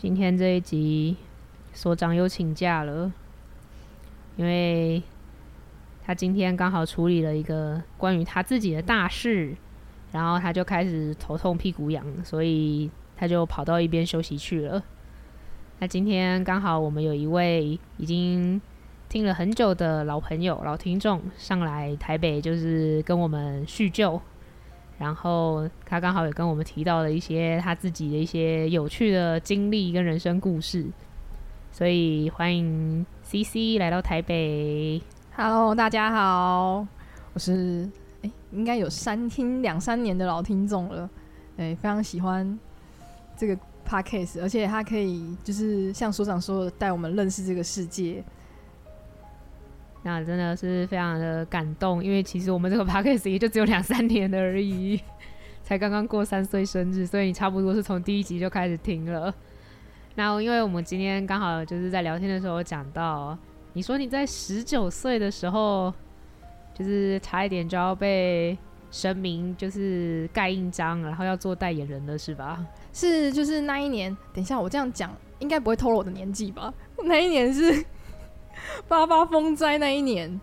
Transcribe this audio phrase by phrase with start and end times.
[0.00, 1.16] 今天这一集，
[1.72, 3.12] 所长又请假了，
[4.36, 5.02] 因为
[6.04, 9.56] 他今天刚好处理了一个关于他自己的大事，
[10.12, 14.80] 然后他就开始头痛、屁股痒，所以他就跑到一边休息去了。
[15.80, 18.60] 那今天刚好我们有一位已经
[19.08, 24.22] 听了很久的老朋友、老听众上来台北，就是跟我们叙旧。
[24.98, 30.84] 然后他刚好也跟我们提到了一些他自己的一些有趣的经历跟人生故事，
[31.70, 35.00] 所以欢迎 CC 来到台北。
[35.36, 36.84] Hello，大家好，
[37.32, 37.88] 我是
[38.22, 41.08] 哎，应该有三听两三年的老听众了，
[41.58, 42.58] 哎，非常喜欢
[43.36, 43.56] 这个
[43.86, 48.24] Podcast，而且他可以就是像所长说的，带我们认识这个世界。
[50.08, 54.98] 那真的是非常的感动，因为其实我们这个 podcast 也就只有两三年的而已，
[55.62, 59.32] 才刚刚过三岁生日，所以你差不多是从第一集就开始听了。
[60.14, 63.36] 那因为我们今天刚好就是在聊天的时候讲到，
[63.74, 65.92] 你说你在十九岁的时候，
[66.72, 68.56] 就是差一点就要被
[68.90, 72.64] 神明就是盖印章，然后要做代言人了是吧？
[72.94, 74.16] 是，就是那一年。
[74.32, 76.72] 等一下，我这样讲应该不会透露我的年纪吧？
[77.04, 77.84] 那一年是。
[78.88, 80.40] 八八风灾那一年，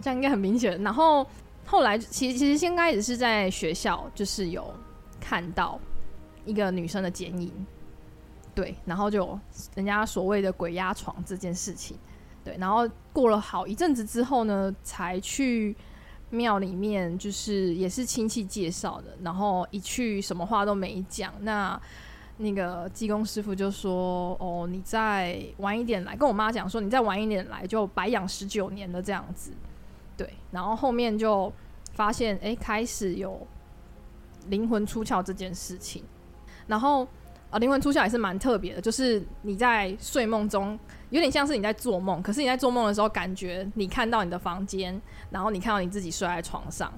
[0.00, 0.82] 这样应该很明显。
[0.82, 1.26] 然后
[1.64, 4.72] 后来，其实其实先开始是在学校，就是有
[5.20, 5.78] 看到
[6.44, 7.52] 一个女生的剪影，
[8.54, 9.38] 对，然后就
[9.74, 11.96] 人家所谓的鬼压床这件事情，
[12.44, 12.56] 对。
[12.58, 15.76] 然后过了好一阵子之后呢，才去
[16.30, 21.80] 庙里面，就是也是亲戚介绍的，然后一去什么话都没讲，那。
[22.38, 29.52] 那个技工师傅就说：“哦，你再晚一点来，跟我妈讲说，你再晚一点来就白养十九年的这样子。”
[30.18, 31.50] 对，然后后面就
[31.94, 33.46] 发现，哎，开始有
[34.48, 36.04] 灵魂出窍这件事情。
[36.66, 37.08] 然后
[37.50, 46.92] 啊，灵魂出窍也是蛮特别的，就是你在睡梦中，有点像是你在做梦，可是你在做梦的时候，感觉你看到你的房间，然后你看到你自己睡在床上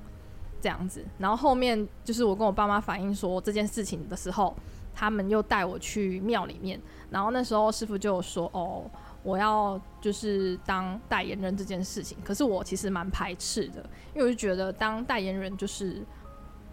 [0.60, 1.04] 这样子。
[1.18, 4.52] 然后后面就是我跟我爸妈反映说这件事情的时候。
[5.00, 6.76] 他们又带我去庙里面，
[7.08, 8.84] 然后那时候师傅就说：“哦，
[9.22, 13.78] 我要就是当代言人这件事情。”可是我其实蛮排斥的，
[14.12, 16.02] 因为我就觉得当代言人就是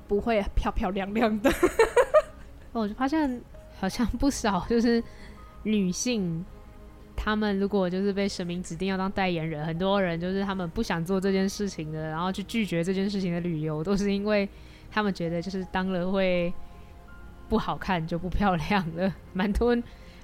[0.07, 1.51] 不会漂漂亮亮的。
[2.71, 3.39] 我就发现
[3.79, 5.03] 好像不少就是
[5.61, 6.43] 女性，
[7.15, 14.49] 她们如果就是被神明指定要当代言人，很多人就是他们不想做这件事情的，然后去拒绝这件事情的理由，都是因为
[14.89, 16.51] 他们觉得就是当了会。
[17.47, 19.75] 不好看就不漂亮了， 蛮多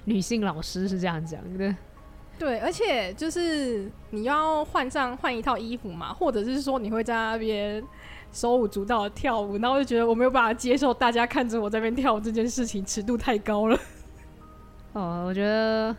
[0.04, 1.74] 女性老师是这样讲的。
[2.38, 7.82] 对，而且就是你要换上换一套衣服嘛，或者是说你会在那边
[8.32, 13.78] 手舞足蹈的跳舞，然后我就觉得我没有办法接受大家看着我在那边跳舞这件事情，尺度太高了。
[14.94, 15.94] 哦，我觉得，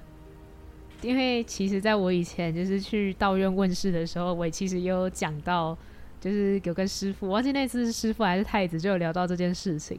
[1.01, 5.77] 因为其实在我以前就是去道院问世的时候，我其实也有讲到，
[6.19, 9.97] 就是有跟师傅，我忘记那次是师傅还是太子，就有聊到这件事情。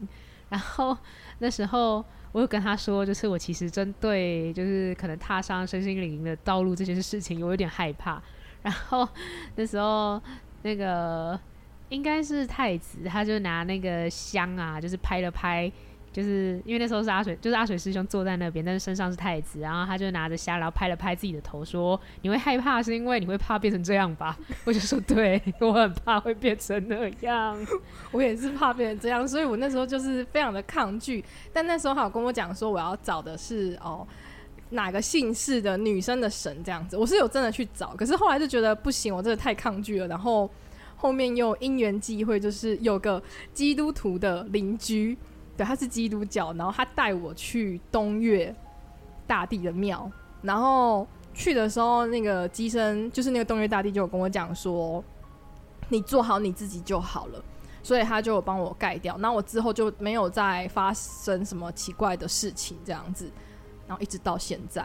[0.54, 0.96] 然后
[1.40, 8.22] 那时候我有跟他说，就是我其实针对就是可能踏上身心灵的道路这些事情，我有点害怕。
[8.62, 9.08] 然后
[9.56, 10.22] 那时候
[10.62, 11.38] 那个
[11.88, 15.70] 应该是太子，他就拿那个香啊，就是拍了拍。
[16.14, 27.58] 就是因为那时候是阿水，就是阿水师兄坐在那边，但是身上是太子，然后他就拿着虾，然后拍了拍自己的头，说：“你会害怕是因为你会怕变成这样吧？” 我就说：“对，我很怕会变成那样，
[28.12, 31.24] 我也是怕变成这样，所以我那时候就是非常的抗拒。
[31.52, 34.06] 但那时候他有跟我讲说，我要找的是哦
[34.70, 40.06] 哪个姓氏的女生的神这样子，我是有真的去找，可是后来就觉得不行，我真的太抗拒了。
[40.06, 40.48] 然后
[40.94, 43.20] 后面又因缘际会，就是有个
[43.52, 45.18] 基督徒的邻居。
[45.56, 48.54] 对，他是基督教，然后他带我去东岳
[49.26, 50.10] 大帝的庙，
[50.42, 55.02] 然后去的时候，那个机身就是那个东岳大帝就有跟我讲说，
[55.88, 57.40] 你做好你自己就好了，
[57.84, 63.30] 所以他就帮我盖掉，那我之后就没有再发生什么奇怪的事情这样子，
[63.86, 64.84] 然后一直到现在。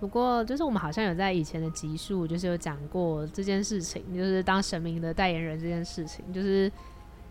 [0.00, 6.72] 不过就是我们好像有在以前的集数就是有讲过这件事情，就是当神明的代言人这件事情，就是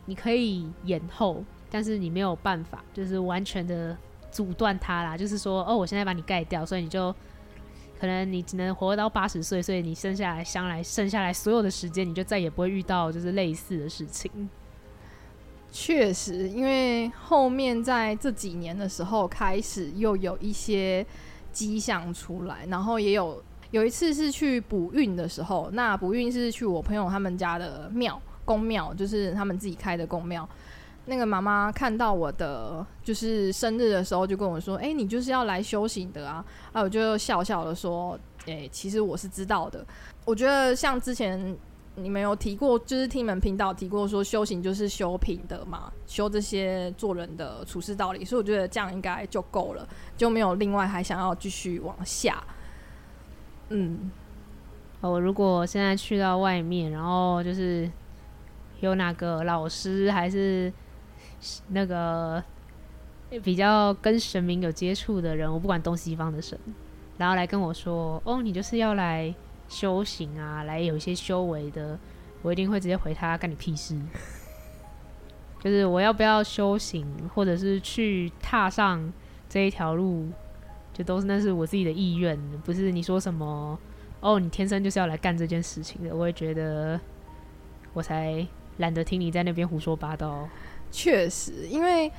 [0.06, 1.44] 你可以延后。
[1.72, 3.98] 但是你没有办法，就是完全的
[4.30, 5.18] 阻断它啦。
[5.18, 7.12] 就是说，哦，我现在把你盖掉，所以你就
[8.00, 14.50] 可能你只能活到八十岁，所以你生下来将来剩下来所有的时间，你就再也不会遇到就是类似的事情。
[15.72, 21.06] 确实，因为后面在这几年的时候，开始又有一些
[21.54, 23.42] 迹象出来，然后也有
[23.72, 30.46] 有一次是去补运的时候，那补运是去我朋友他们家的庙宫庙，就是他们自己开的宫庙。
[31.06, 39.86] 那个妈妈看到我的就是生日的时候，就跟我说：“哎、你就是要来修行的啊！”啊，我就笑笑的说：“哎、其实我是知道的。
[40.26, 41.56] 我觉得像之前。”
[41.96, 52.42] 你们有提过，就是听你们频道提过说修行就是修品德嘛，修这些做人的处事道理，所以我觉得这样应该就够了，就没有另外还想要继续往下。
[53.68, 54.10] 嗯，
[55.02, 57.92] 我如果现在去到外面，然后就是
[58.80, 60.72] 有哪个老师还是
[61.70, 62.44] 那个
[63.44, 66.58] 比较跟神明有接触的人，我不管东西方的神，
[67.18, 69.34] 然后来跟我说，哦，你就是要来。
[69.72, 71.98] 修行啊，来有一些修为的，
[72.42, 73.98] 我一定会直接回他，干你屁事。
[75.64, 79.02] 就是我要不要修行，或者是去踏上
[79.48, 80.28] 这一条路，
[80.92, 83.80] 就都是那是我自己的意愿，不是你说什么
[84.20, 86.14] 哦，你天生就是要来干这件事情的。
[86.14, 87.00] 我也觉得，
[87.94, 88.46] 我才
[88.80, 90.50] 懒得听你在那边胡说八道。
[90.92, 92.12] 确实，因为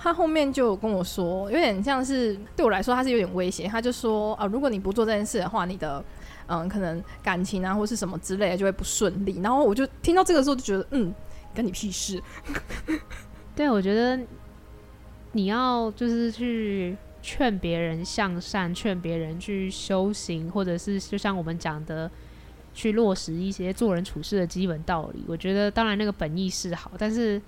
[0.00, 3.68] 他后面就跟我说，有点像是对我来说，他是有点威胁。
[3.68, 6.04] 他就说啊，如果你不做这件事的话，你的。
[6.46, 9.40] 嗯，可能感情啊，或是什么之类的，就会不顺利。
[9.42, 11.10] 然后我就听到这个时候，就觉得，嗯，
[11.54, 12.22] 跟你屁事。
[13.56, 14.20] 对，我觉得
[15.32, 22.10] 你要就是去劝别人向善，劝别人去修行，或者是就像我们讲的，
[22.74, 25.24] 去落实一些做人处事的基本道理。
[25.26, 27.40] 我觉得，当然那个本意是好，但是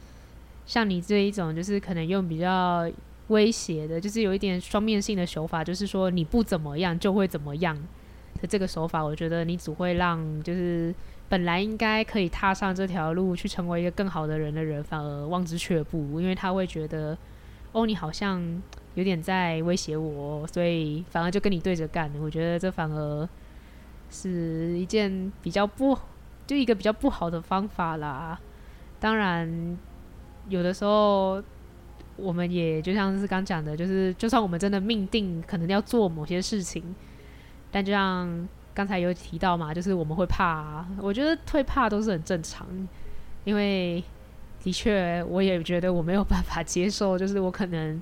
[0.67, 2.91] 像你这一种，就是可能用比较
[3.29, 7.79] 威胁的，就是有一点双面性的手法，就是说你不怎么样就会怎么样。
[8.39, 10.95] 的这个手法，我觉得你只会让就是
[11.27, 17.17] 本来应该可以踏上这条路去成为一个更好的人的人，反而望之却步，因为他会觉得，
[17.73, 18.63] 哦，你好像
[18.95, 22.13] 有点在威胁我，所以反而就跟你对着干。
[22.21, 23.27] 我觉得这反而
[24.11, 25.97] 是一件比较不，
[26.47, 28.39] 就一个比较不好的方法啦。
[29.01, 29.79] 当然，
[30.49, 31.43] 有的时候
[32.17, 36.83] 我们也就像是刚讲的，就是就算我们真的命定可能要做某些事情。
[37.71, 42.67] 但就像刚才有提到嘛，就是我们会怕啊，我觉得退怕都是很正常，
[43.45, 44.03] 因为
[44.63, 48.01] 的确我也觉得我没有办法接受，就是我可能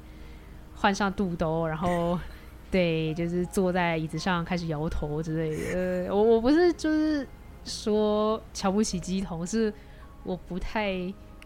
[0.75, 2.19] 换上肚兜，然后
[2.70, 6.14] 对，就是坐在椅子上开始摇头之类的。
[6.14, 7.26] 我我不是就是
[7.64, 9.73] 说瞧不起鸡童，是
[10.23, 10.93] 我不太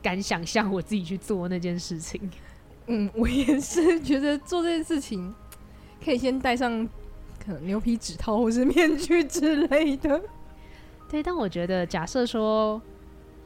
[0.03, 2.31] 敢想象我自己去做那件事情。
[2.87, 5.35] 嗯，我也是觉得做这件事情
[6.03, 6.89] 可以先戴上
[7.45, 7.67] 可能。
[7.67, 10.21] 牛皮纸套或是面具之类的，
[11.11, 11.23] 对。
[11.23, 12.81] 但我觉得，假设说，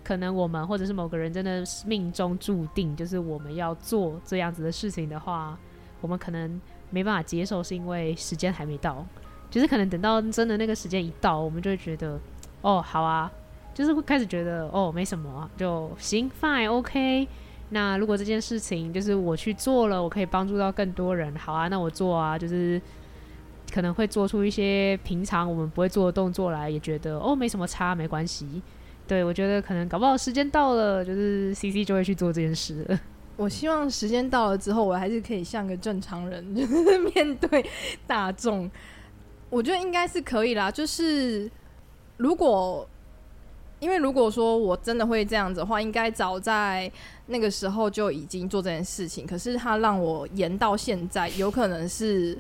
[0.05, 5.59] 可能我们或者是某个人真的是命中注定，就是我们要做这样子的事情的话，
[6.01, 6.61] 我们可能
[6.91, 9.05] 没办法接受，是因为时间还没到。
[9.51, 12.19] 就是可能等到真的那个时间一到，我们就会觉得，
[12.63, 13.31] 哦，好啊，
[13.75, 17.27] 就是会开始觉得，哦，没什么，就行，fine，OK。
[17.71, 22.81] 那如果这件事情就是我去做了，我可以帮助到更多人，好啊，那我做啊，就是。
[23.73, 28.61] 可能会做出一些平常我们不会做的动作来，也觉得哦，没什么差，没关系。
[29.09, 32.87] 对，我觉得可能搞不好时间到了，就是 CC 就会去做这件事。
[33.35, 37.65] 我希望时间到了之后，我还是可以像个正常人， 就是面对
[38.07, 38.71] 大众。
[39.49, 40.71] 我觉得应该是可以啦。
[40.71, 41.51] 就是
[42.19, 42.87] 如果
[43.83, 46.91] 因为如果说我真的会这样子的话，应该早在
[47.27, 49.27] 那个时候就已经做这件事情。
[49.27, 52.39] 可是他让我延到现在，有可能是。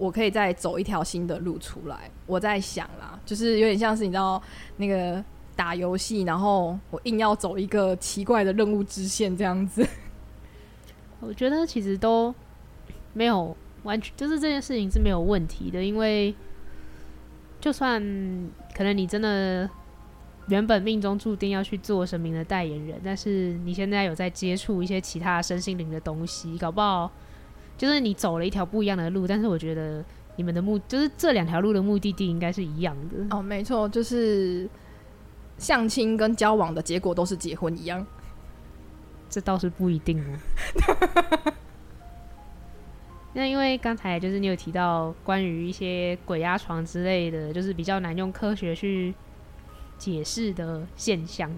[0.00, 2.10] 我可以再走一条新的路出来。
[2.24, 4.42] 我在想啦，就是有点像是你知道
[4.78, 5.22] 那个
[5.54, 9.86] 打游戏，然后我硬要走一个奇怪的任务支线这样子。
[11.20, 12.34] 我觉得其实都
[13.12, 16.34] 没有完全，就是这件事情是没有问题的，因为
[17.60, 18.00] 就算
[18.74, 19.68] 可能你真的
[20.50, 27.10] 原本命中注定要去做神明的代言人，但是你现在有在接触一些其他身心灵的东西，搞不好。
[27.78, 30.04] 就是你走了一条不一样的路，但是我觉得
[30.36, 34.68] 你们的目就是这两条路的目的地应该是一样的哦，没错，就是
[35.56, 38.06] 相亲跟交往的结果都是结婚一样，
[39.30, 41.52] 这倒是不一定哦。
[43.32, 49.14] 那因为刚才就是你有提到关于一些鬼压床之类的，就是比较难用科学去
[50.00, 51.48] 解释的现象。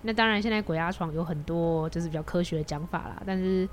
[0.00, 3.68] 那当然，现在鬼压床有很多就是比较科学的讲法啦，但是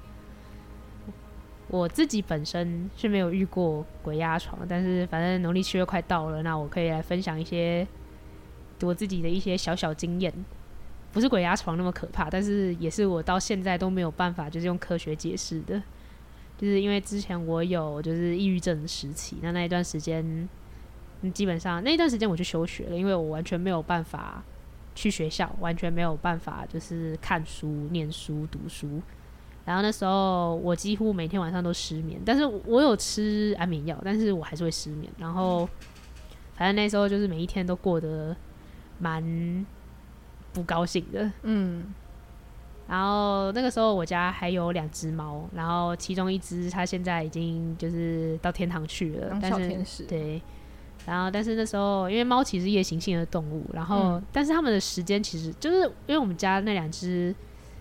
[1.70, 7.88] 我自己本身是没有遇过鬼压床，但是反正农历七月快到了，那我可以来分享一些
[8.82, 10.32] 我自己的一些小小经验。
[11.12, 15.82] 不是鬼压床那么可怕，但是也是我到现在都没有办法就是用科学解释的，
[16.56, 20.48] 就是因为之前我有就是抑郁症时期，那那一段时间，
[21.34, 24.44] 基本上那一段时间我就休学了，因为我完全没有办法
[24.96, 29.02] 去学校，完全没有办法就是看书、念书、读书，
[29.66, 35.68] 然后那时候我几乎每天晚上都失眠，但是我有吃安眠药，但是我还是会失眠，然后
[36.56, 38.36] 反正那时候就是每一天都过得
[38.98, 39.66] 蛮。
[40.52, 41.94] 不高兴的，嗯，
[42.88, 50.42] 然后那个时候我家还有两只猫，然后其中一只它现在已经就是到天堂去了，但是对，
[51.06, 57.34] 然后但是那时候因为猫其实是夜行性的动物，然后、嗯、但是它们的时间其实就是因为我们家那两只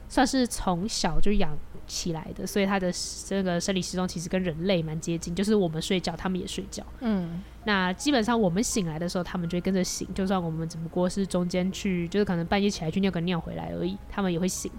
[0.09, 1.57] 算是从小就养
[1.87, 2.91] 起来的，所以它的
[3.27, 7.43] 这个生理时钟其实跟人类蛮接近，就是我们睡觉，它们也睡觉，嗯。
[7.65, 10.09] 那基本上我们醒来的时候，它们就会跟着醒。
[10.15, 14.73] 就算我们只不过是中间去，就是可能半夜起来去尿个尿回来而已，它们也会醒。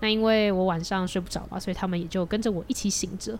[0.00, 3.38] 那因为我晚上睡不着嘛，所以它们也就跟着我一起醒着。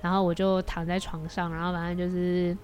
[0.00, 2.56] 然后我就躺在床上，然后反正就是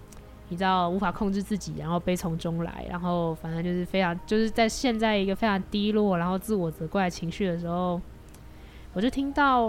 [0.48, 8.00] 你知道无法控制自己，然后悲从中来，然后反正就是非常就是在现在一个非常低落，然后自我责怪情绪的时候，
[8.92, 9.66] 我就听到，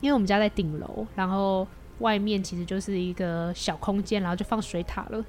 [0.00, 1.66] 因为我们家在顶楼，然后。
[1.98, 5.24] 外面其实就是一个小空间，然后就放水塔了。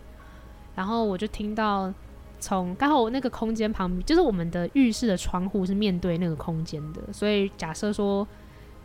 [0.76, 1.92] 然后我就听到
[2.40, 8.28] 从刚好那个空间旁边，就是我们的浴室的窗户是面对那个空间的，所以假设说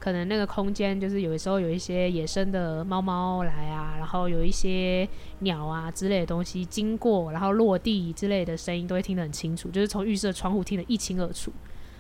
[0.04, 5.08] 可能那个空间就是有时候有一些野生的猫猫来啊，然后有一些
[5.38, 11.50] 鸟啊之类的东西经过，然后落地之类的声音都会听得很清楚，就是从浴室的窗户听得一清二楚。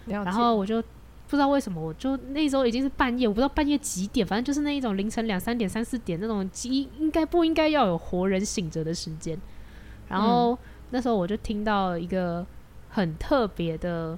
[0.06, 0.82] 然后我就。
[1.26, 9.36] 不知道为什么，我就那时候已经是半夜，我不知道半夜几点，反正就是那一种凌晨两三点、三四点那种，应应该不应该要有活人醒着的时间。
[10.06, 10.58] 然后、嗯、
[10.90, 12.46] 那时候我就听到一个
[12.90, 14.16] 很特别的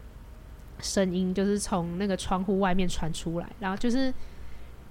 [0.80, 4.12] 声音，就是从那个窗户外面传出来，然后就是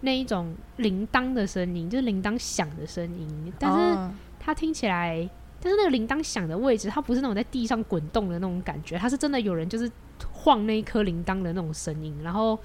[0.01, 9.91] 那一种铃铛的声音，就是铃铛响的声音，但是它听起来，但是那个铃铛响的位置，它不是那种在地上滚动的那种感觉，它是真的有人就是。
[10.31, 12.57] 晃那一颗铃铛的那种声音，然后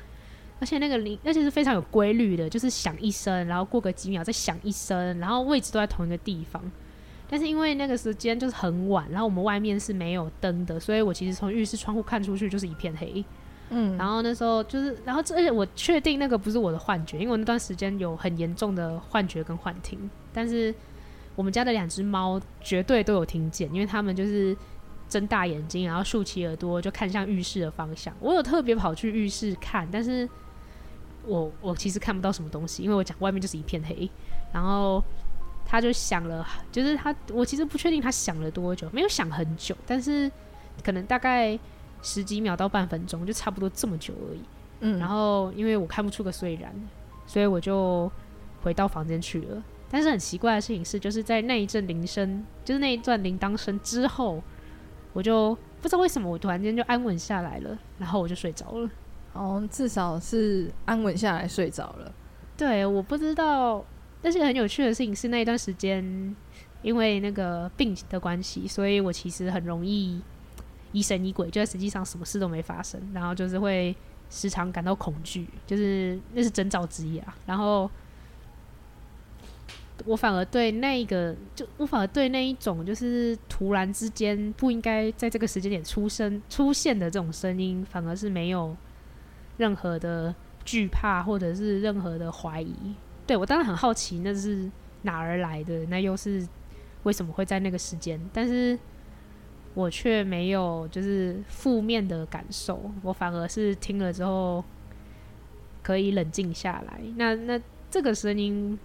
[0.61, 6.63] 而且那个铃，而且是非常有规律的，就是响一声，然后过个几秒再响一声，然后位置都在同一个地方。
[7.31, 13.25] 但是因为那个时间就是很晚，然后我们外面是没有灯的，所以我其实从浴室窗户看出去就是一片黑。
[13.69, 20.11] 嗯，然后那时候就是，然后而且我确定那个不是我的幻觉，因为我那段时间有很严重的幻觉跟幻听。
[20.33, 20.75] 但是
[21.37, 24.57] 我们家的两只猫绝对都有听见，因为它们就是。
[25.11, 28.15] 睁大眼睛，然后竖起耳朵，就看向浴室的方向。
[28.21, 30.29] 我有特别跑去浴室看，但是
[31.27, 34.09] 我我其实看不到什么东西，因为我讲外面就是一片黑。
[34.53, 35.03] 然后
[35.71, 40.29] 他就想了，就是他，我其实不确定他想了多久，没有想很久，但是
[40.83, 41.57] 可能大概
[42.03, 44.41] 十几秒到半分钟，就差不多这么久而已。
[44.81, 46.75] 嗯，然后因为我看不出个所以然，
[47.25, 48.11] 所以我就
[48.63, 49.63] 回到房间去了。
[49.89, 54.43] 但是很奇怪的事情是，就是在那一阵铃声，就是那一段铃铛声之后。
[55.13, 58.89] 我就不知道为什么，我突然间就安稳下来了，然后我就睡着了。
[59.33, 62.13] 哦，至少是安稳下来睡着了。
[62.57, 63.85] 对，我不知道。
[64.23, 66.35] 但是很有趣的事情是，那一段时间
[66.83, 70.21] 因为那个病的关系，所以我其实很容易
[70.93, 73.95] 疑神疑鬼，就在实际上什么事都没发生，然后就是会
[74.29, 77.37] 时常感到恐惧，就是那是征兆之一啊。
[77.47, 77.91] 然后。
[80.07, 88.75] 我反而对那个，就我反而对那一种，就是突然之间不应该在这个时间点出生出现的这种声音，反而是没有
[89.59, 90.35] 任何的
[90.65, 92.75] 惧怕，或者是任何的怀疑。
[93.31, 94.69] 对，我当然很好奇，那是
[95.03, 95.87] 哪儿来的？
[95.87, 96.45] 那又是
[97.05, 98.21] 为什么会在那个时间？
[98.33, 98.77] 但是
[99.73, 104.65] 我却没有就是负面的感受，我反而是听了之后
[105.81, 107.01] 可以冷静下来。
[107.15, 108.77] 那那这个声音。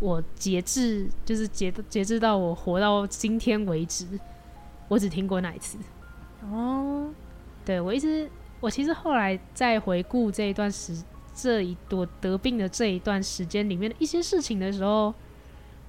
[0.00, 4.04] 我截至就是截截至到我活到今天为止，
[4.88, 5.78] 我只听过那一次。
[6.50, 7.08] 哦，
[7.64, 15.12] 对，我一直我其实后来在回顾这一段时这一我得病的这一段时间里面的一些事情的时候，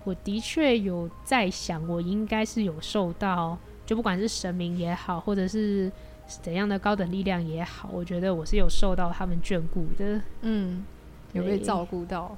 [0.03, 5.91] 我的确有在想，我应该是有受到，就不管是神明也好，或者是
[6.27, 10.21] 怎样的高等力量也好，我觉得我是有受到他们眷顾的。
[10.41, 10.85] 嗯，
[11.33, 12.37] 有被照顾到。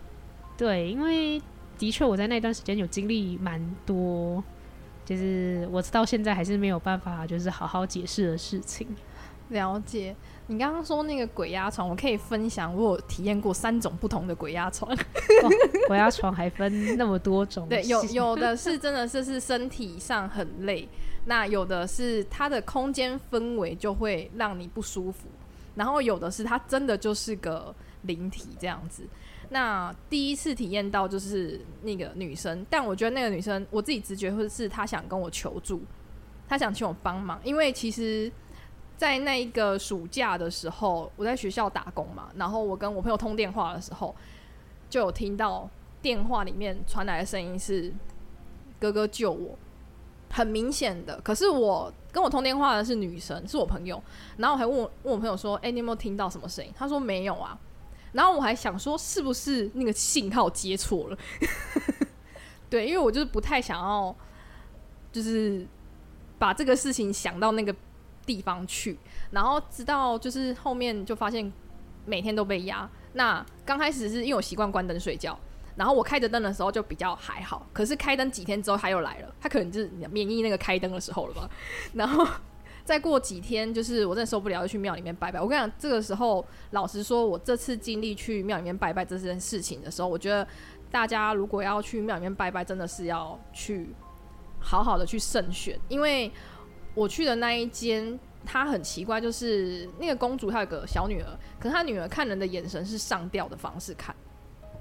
[0.57, 1.41] 对，因为。
[1.77, 4.41] 的确，我在那段时间有经历蛮多，
[5.03, 8.87] 就是我到现在还是没有办法，就是好好解释的事情。
[9.49, 10.15] 了解。
[10.47, 14.91] 你刚刚说那个鬼压床，我可以分享，我有体验过三种不同的鬼压床。
[14.93, 15.49] 哦、
[15.87, 17.67] 鬼压床还分那么多种？
[17.67, 20.87] 对，有有的是真的是是身体上很累，
[21.25, 25.27] 那有的是它的空间氛围就会让你不舒服，
[25.73, 27.73] 然后有的是它真的就是个
[28.03, 29.01] 灵体这样子。
[29.49, 35.81] 那第一次体验到就是那个女生，但我觉得那个女生，我自己直觉会是她想跟我求助，
[36.47, 38.31] 她想请我帮忙，因为其实。
[38.97, 44.15] 在那一个暑假的时候，我在学校打工嘛，然后我跟我朋友通电话的时候，
[44.89, 45.69] 就有听到
[46.01, 47.93] 电话里面传来的声音是
[48.79, 49.57] “哥哥救我”，
[50.31, 51.19] 很明显的。
[51.19, 54.01] 可是我跟我通电话的是女生，是我朋友，
[54.37, 57.59] 然后我还问我问我朋友说：“哎，你有没有听到什么声音？”他说没有啊。
[58.13, 61.17] 然后我还想说是不是那个信号接错了？
[62.69, 64.15] 对，因为我就是不太想要，
[65.11, 65.67] 就是
[66.39, 67.75] 把这个事情想到那个。
[68.25, 68.97] 地方去，
[69.31, 71.51] 然后直到就是后面就发现
[72.05, 72.89] 每天都被压。
[73.13, 75.39] 那刚开始是因为我习惯关灯睡觉，
[75.75, 77.65] 然后我开着灯的时候就比较还好。
[77.71, 81.49] 可是开灯几天之后他又来了，他可能就是免疫那个开灯的时候了吧。
[81.93, 82.27] 然后
[82.83, 85.39] 再过几天，就是我真的受不了，就去庙里面拜拜。
[85.39, 90.45] 我跟你讲，这个时候老实说，我这次经历去庙里面拜拜这件事情的时候，我觉得
[90.91, 93.89] 大家如果要去庙里面拜拜，真的是要去
[94.59, 96.31] 好好的去慎选，因为。
[96.95, 101.27] 我去的那一间，他很奇怪，就是那个公主她有个小女儿，
[101.59, 104.15] 可是她女儿看人的眼神是上吊的方式看，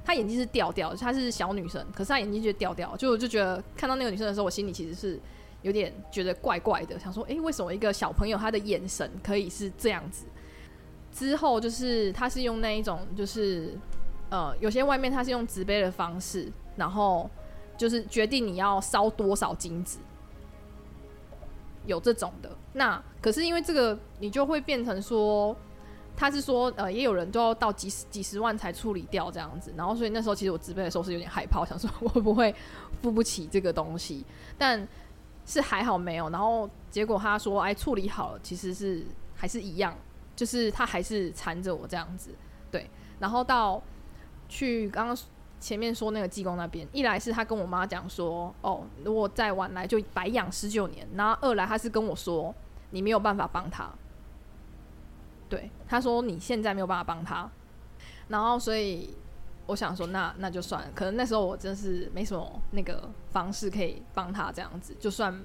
[0.04, 5.20] 她眼睛是吊吊，她是小女生，可是她眼睛就吊吊，就我就觉得看到那个女生的时候，我心里其实是
[5.62, 10.24] 有点觉得怪怪的，想说，诶、为什么一个小朋友她的眼神可以是这样子？
[11.12, 13.78] 之后就是他是用那一种，就是
[14.30, 17.30] 呃，有些外面他是用纸杯的方式，然后
[17.76, 19.98] 就是决定你要烧多少金子。
[21.86, 25.56] 有这种的，那可是因为这个，你就会变成说，
[26.16, 32.54] 他是说，呃，也有人都要到几十几十万才处理掉这样子，然后所以那时候其实我掷杯的时候是有点害怕，我想说我会不会
[33.02, 34.24] 付不起这个东西，
[34.56, 34.86] 但
[35.46, 39.04] 是还好没有，然后结果他说，哎，处理好了，其实是
[39.34, 39.96] 还是一样，
[40.34, 42.30] 就是他还是缠着我这样子，
[42.70, 43.82] 对，然后到
[44.48, 45.16] 去刚刚。
[45.64, 51.08] 前面说那个济公那边，一来是他跟我妈讲说，哦，如果再晚来就白养十九年。
[51.14, 52.54] 然后二来他是跟我说，
[52.90, 53.90] 你没有办法帮他。
[55.48, 57.50] 对，他说你现在没有办法帮他。
[58.28, 59.16] 然后所以
[59.64, 60.88] 我想说，那那就算了。
[60.94, 65.42] 可能那时候我真是没什么那个方式可以帮他这样子，就算。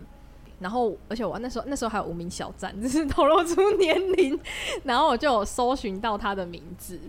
[0.60, 4.38] 然后而且我那时候那时候还有无名小站，就是 透露出年龄。
[4.84, 7.00] 然后我就有搜寻到他的名字。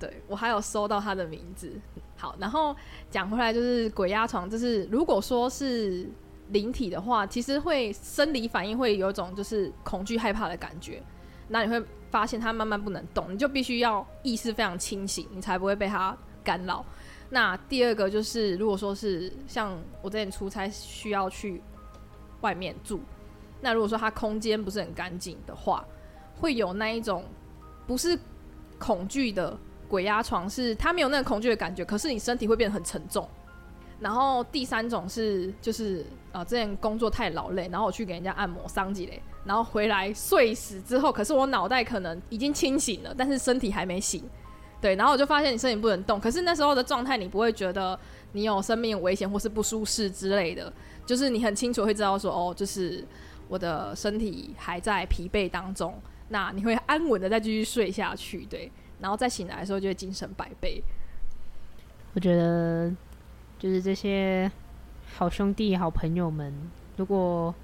[0.00, 1.70] 对，我还有搜到他的名字。
[2.16, 2.74] 好，然后
[3.10, 6.08] 讲回来就是鬼压床，就是如果说是
[6.48, 11.02] 灵体的话，其实会生理反应会有一种就是恐惧害怕的感觉。
[11.48, 16.84] 那你会发现他慢慢不能动，你就必须要意识非常清醒，你才不会被他干扰。
[17.28, 21.62] 那第二个就是，如果说是像我之前出差需要去
[22.40, 23.00] 外面住，
[23.60, 25.84] 那如果说他空间不是很干净的话，
[26.38, 27.24] 会有那一种
[27.86, 28.18] 不是
[28.78, 29.58] 恐惧的。
[29.90, 33.28] 鬼压床是他没有那个恐惧的感觉，可是你身体会变得很沉重。
[33.98, 36.00] 然后第三种是就是
[36.32, 44.22] 啊、呃，之前工作太劳累，然后我去给人家按摩桑吉嘞，然后回来睡死之后，可是我脑袋可能已经清醒了，但是身体还没醒。
[44.80, 47.98] 对，然后我就发现你身体不能动，可是那时候的状态你不会觉得
[48.32, 50.72] 你有生命危险或是不舒适之类的，
[51.04, 53.04] 就是你很清楚会知道说哦，就是
[53.48, 58.72] 我的身体还在疲惫当中，那你会安稳的再继续睡下去，对。
[59.00, 60.82] 然后再醒来的时候，就会精神百倍。
[62.14, 62.92] 我觉得，
[63.58, 64.50] 就是这些
[65.16, 66.52] 好兄弟、好朋友们，
[66.96, 67.54] 如果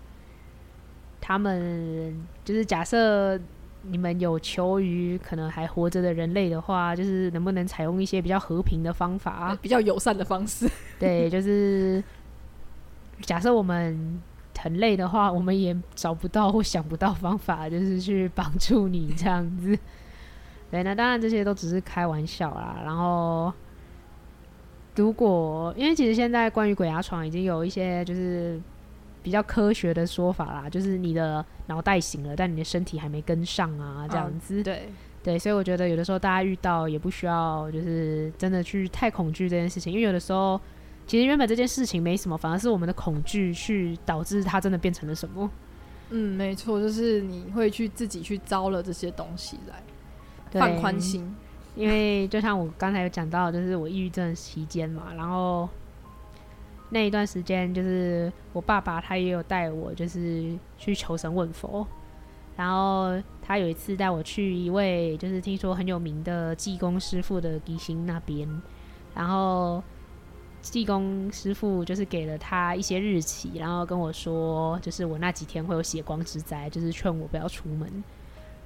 [1.20, 3.38] 他们就是假设
[3.82, 10.68] 你们有求于可能还活着的人类的话，就是能不能采用一些比较和平的方法， 比较友善的方式？
[10.98, 12.02] 对，就是
[13.22, 14.20] 假设我们
[14.58, 19.76] 很累的话，我们也找不到或想不到方法，就是去帮助你这样子。
[20.70, 22.80] 对，那当然这些都只是开玩笑啦。
[22.84, 23.52] 然后，
[24.96, 28.60] 如果因为其实现在关于鬼压床已经有一些就是
[29.22, 34.60] 比较科学的说法啦，就是你的脑袋醒了，但你的身体还没跟上啊，这样子。
[34.60, 34.88] 嗯、对
[35.22, 40.60] 对，所以我觉得有的时候大家遇到也不需要就是真的去太恐惧这件事情，因为有的时候
[41.06, 45.50] 其实原本这件事情没什么，反而是我们的恐惧去导致它真的变成了什么。
[46.10, 49.82] 嗯，没错，就是你会去自己去招了这些东西来。
[50.60, 51.34] 放宽心，
[51.74, 55.68] 因为就像我刚才有讲到，就是我抑郁症期间嘛，然后
[56.90, 61.86] 那一段时间，就是我爸爸他也有带我，就是去求神问佛，
[62.56, 68.48] 然后他有一次带我去一位就是听说很有名的济公师傅的地心那边，
[69.14, 69.82] 然后
[70.62, 78.02] 济公师傅就是给了他一些日期，然后跟我说，就是我那几天会有血光之灾，就是劝我不要出门。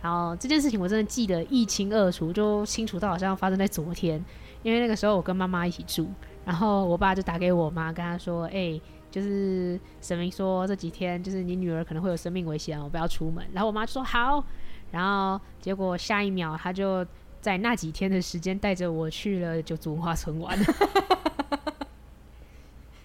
[0.02, 4.24] 然后这件事情我真的记得一清二楚，就清楚到好像发生在昨天，
[4.62, 6.08] 因为那个时候我跟妈妈一起住，
[6.44, 14.42] 然后我爸就打给我妈，跟她说：“哎、就是神明说这几天就是你女儿可能会有生命危险，我不要出门。”然后我妈就说：“好。”
[14.90, 17.06] 然后结果下一秒，他就
[17.42, 20.58] 在那几天的时间带着我去了九族文化村玩。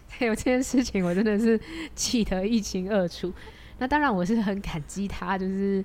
[0.07, 1.59] 还有这件事情，我真的是
[1.93, 3.33] 记得一清二楚。
[3.79, 5.83] 那当然，我是很感激他，就是。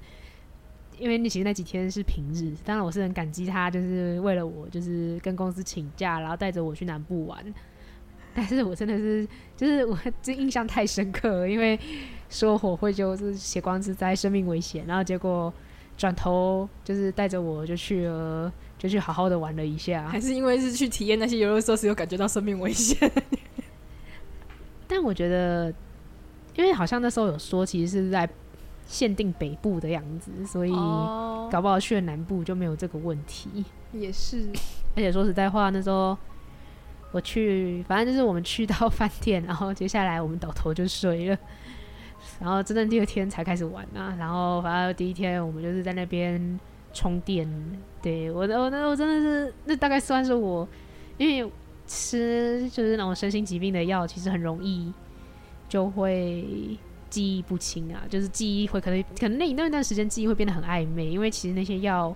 [1.00, 7.42] 因为那其实那几天是平日，当然我是很感激他，就是为了我，就是跟公司请假，然后带着我去南部玩。
[8.34, 11.80] 但是我真的是，就是我这印象太深刻了，因为
[12.28, 15.52] 说火会就是血光之灾，生命危险，然后结果
[15.96, 20.06] 转头就是带着我就去了，就去好好的玩了一下。
[20.06, 23.10] 还是因为是去体验那些游乐设施，有感觉到生命危险。
[24.86, 25.74] 但我觉得，
[26.54, 28.28] 因为好像那时候有说，其实是在。
[28.90, 33.64] 限定北部的样子，所以搞不好去了南部就没有这个问题。
[33.92, 34.48] 也是，
[34.96, 36.18] 而且说实在话，那时候
[37.12, 41.38] 我去，反正就是我们去到饭店，然后接下来我们倒头就睡了，
[42.40, 44.16] 然后真正第二天才开始玩啊。
[44.18, 46.58] 然后反正第一天我们就是在那边
[46.92, 47.48] 充电。
[48.02, 50.66] 对，我，我那我真的是，那大概算是我，
[51.16, 51.52] 因为
[51.86, 54.92] 吃就是那种身心疾病的药，其实很容易
[55.68, 56.76] 就会。
[57.10, 62.14] 记忆不清啊，就是记忆会可能可能那一那段时间记忆会变得很暧昧，因为其实那些药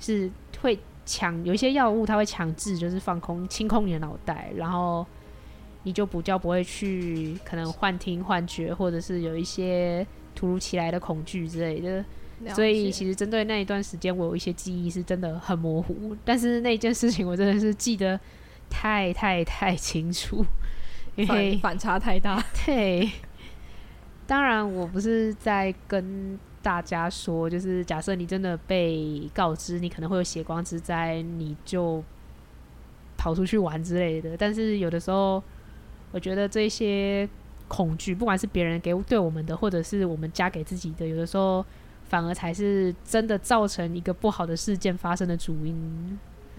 [0.00, 5.06] 是会强，有一些药物它会强制就是放空清空你的脑袋，然后
[5.84, 12.04] 你就比较不会去可能幻听幻觉，或者是有一些突如其来的恐惧之类的。
[12.54, 18.18] 所以其实针对那一段时间，我有一些记忆是真的很模糊，但是那件事情我真的是记得
[18.70, 20.44] 太太太清楚，
[21.16, 23.10] 因为反，反差太大， 对。
[24.28, 32.04] 当然，我不是在跟大家说，就是假设你真的被告知你可能会有血光之灾，你就
[33.16, 34.36] 跑出去玩之类的。
[34.36, 35.42] 但是有的时候，
[36.12, 37.26] 我觉得这些
[37.68, 41.64] 恐惧，不管是别人给对我们的，或者是我们加给自己的，有的时候
[42.04, 46.18] 反而才是真的造成一个不好的事件发生的主因。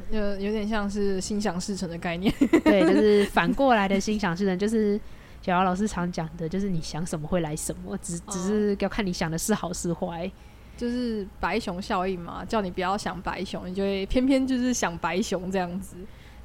[0.10, 4.99] 有有点像是心想事成的概念，对，就是 反过来的心想事成，就是。
[5.41, 10.30] 小姚老师常讲的，就是你想什么会来什么，只只是要看你想的是好是坏，
[10.78, 15.95] 就是白熊效应嘛，叫你不要想白熊，你就会偏偏就是想白熊这样子。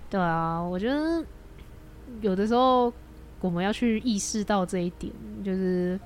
[0.09, 1.25] 对啊，我觉得
[2.21, 2.93] 有的时候
[3.41, 5.13] 我们要去意识到这一点，
[5.45, 5.99] 就是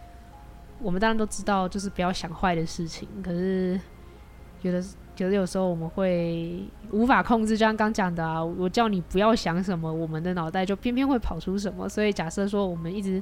[0.80, 3.80] 我们当然都知道，就是不要想坏的事情，可是
[4.62, 4.82] 有的。
[5.18, 11.88] 其实有时候我们会无法控制，就像刚讲的啊，我叫你不要想什么，我们的脑袋就偏偏会跑出什么。
[11.88, 13.20] 所以假设说我们一直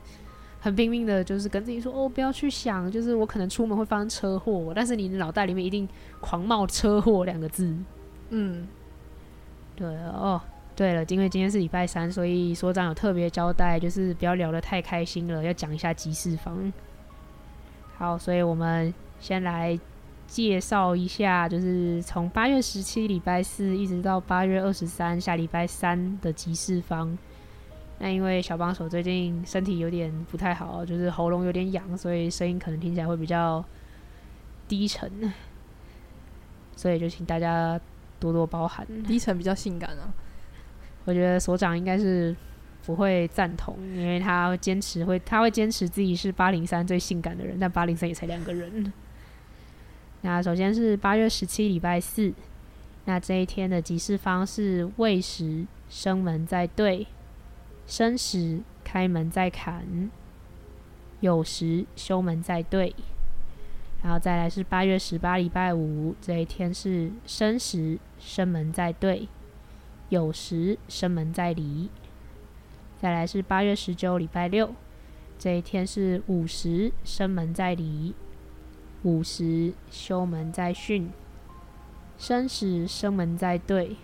[0.61, 5.89] 很拼命的，就是跟自己说哦，不要去想，就是我可能出门会发生车祸，但是你的脑袋里面一定
[6.21, 7.75] 狂冒车祸两个字。
[8.29, 8.69] 嗯，
[9.75, 10.39] 对哦，
[10.77, 16.71] 对了，因为今天是礼拜三，所以所长有特别交代，就是不要聊得太开心了，要讲一下急事方。
[17.97, 19.81] 好，所以我们先来。
[20.27, 27.17] 介绍一下，就是从八月十七礼拜四一直到八月二十三下礼拜三的集市方。
[27.99, 33.65] 那因为小帮手最近身体有点不太好，就是喉咙有点痒，所以声音可能听起来会比较
[34.69, 35.33] 低沉，
[36.77, 37.81] 所以就请大家
[38.21, 38.87] 多多包涵。
[39.05, 40.13] 低沉比较性感啊，
[41.07, 42.37] 我觉得所长应该是
[42.85, 48.93] 不会赞同，因为他会坚持会他会坚持自己是八零三最性感的人，但八零三也才两个人。
[50.23, 52.33] 那首先是八月十七礼拜四，
[53.05, 57.07] 那这一天的吉事方是未时生门在对，
[57.87, 60.11] 申时开门在坎，
[61.21, 62.93] 酉时修门在对，
[64.03, 69.29] 然后再来是八月十八礼拜五，这一天是申时生门在对，
[70.11, 71.89] 酉时生门在离，
[73.01, 74.75] 再来是八月十九礼拜六，
[75.39, 78.13] 这一天是午时生门在离。
[79.03, 81.11] 午时休门在训，
[82.19, 83.97] 申时生门在对，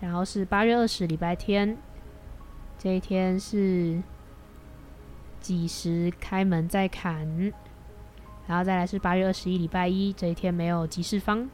[0.00, 1.78] 然后是八月二十礼拜天，
[2.76, 4.02] 这一天是
[5.40, 7.26] 几时开门在坎，
[8.46, 11.48] 然后再来是八月二十一礼拜一，这一天没有吉事方，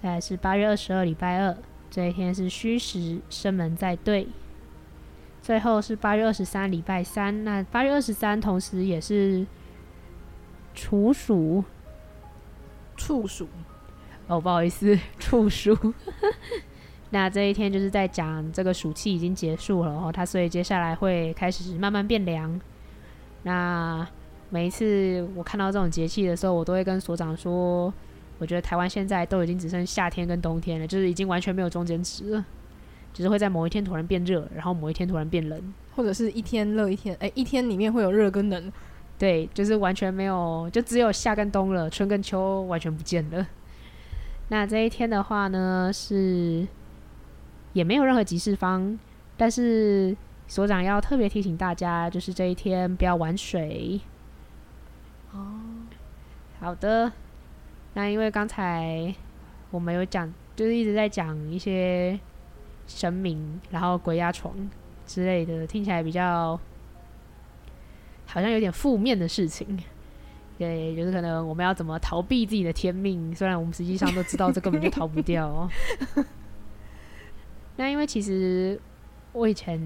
[0.00, 1.56] 再来是八月二十二礼拜二，
[1.90, 4.28] 这一天是虚时生门在对，
[5.42, 9.44] 最后是八月二十三礼拜三，那八月二十三同时也是。
[10.76, 11.64] 处暑
[12.96, 13.48] 处暑。
[14.28, 15.76] 哦，不好意思， 处暑。
[17.10, 22.60] 那这一天就是在讲这个暑气已经结束了哦，它所以接下来会开始慢慢变凉。
[23.44, 24.06] 那
[24.50, 27.92] 每一次我看到这种节气的时候，我都会跟所长说，
[28.38, 32.44] 我觉得台湾现在都已经只剩夏天跟冬天了，就是已经完全没有中间值了，
[33.14, 38.72] 只是会在某一天突然变热，然后某一天突然变冷，或者是一天热一天，哎、欸，一天里面会有热跟冷。
[39.18, 43.46] 对，就是完全没有，就只有夏跟冬了，春跟秋完全不见了。
[44.48, 46.66] 那这一天的话呢，是
[47.72, 48.98] 也没有任何集市方，
[49.36, 54.00] 但是所长要特别提醒大家，就是这一天不要玩水。
[55.32, 55.60] 哦，
[56.60, 57.10] 好的。
[57.94, 59.14] 那因为刚才
[59.70, 62.20] 我们有讲，就是一直在讲一些
[62.86, 64.54] 神明，然后鬼压床
[65.06, 66.60] 之类的，听起来比较
[68.26, 69.66] 好像有点负面的事情。
[70.58, 73.34] 对，就是可能我们要怎么逃避自己的天命？
[73.34, 75.68] 虽然我们实际上都知道这根本就逃不掉。
[77.76, 78.80] 那因为其实
[79.32, 79.78] 我以前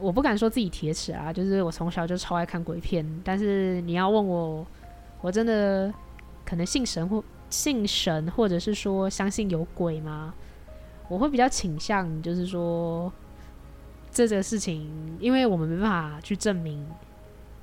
[0.00, 3.04] 我不敢说自己铁齿啊，就是我从小就超爱看鬼片。
[3.24, 4.64] 但是你要问我，
[5.20, 5.92] 我真的
[6.44, 10.32] 可能信神或信神，或者是说相信有鬼吗？
[11.08, 13.12] 我会比较倾向就是说
[14.12, 16.86] 这个事情，因为我们没办法去证明。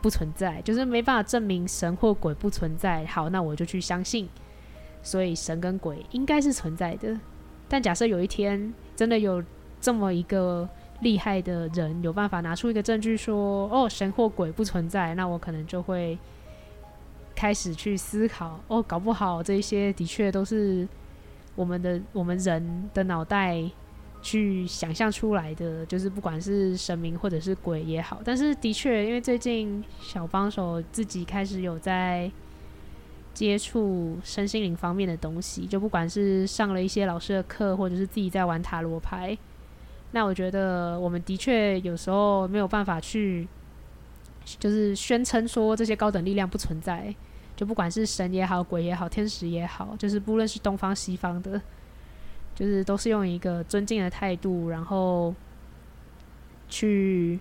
[0.02, 3.06] 不存在，就是没办法证明神或鬼不存在。
[3.06, 4.28] 好，那我就去相信，
[5.04, 7.18] 所以神跟鬼应该是存在的。
[7.70, 9.44] 但假设有一天真的有
[9.80, 10.68] 这么一个
[11.02, 16.18] 厉害的人，有办法拿出一个证据说，哦，神或鬼不存在，那我可能就会
[17.36, 20.88] 开始去思考，哦，搞不好这些的确都是
[21.56, 23.64] 我们的我们人的脑袋。
[24.22, 32.32] 去想象出来的，就是不管是神明或者是鬼也好，但是的确，因为最近小帮手自己开始有在
[33.34, 39.36] 接触身心灵方面的东西，就不管是上了一些老师的课，或者是自己在玩塔罗牌，
[40.12, 43.48] 那我觉得我们的确有时候没有办法去，
[44.60, 47.16] 就是宣称说这些高等力量不存在，
[47.56, 51.60] 就不管是神也好，鬼也好，天使也好，就是不论是东方西方的。
[52.62, 55.34] 就是都是用一个尊敬的态度，然后
[56.70, 57.40] 去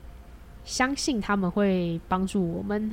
[0.64, 2.90] 相信他们会帮助我们。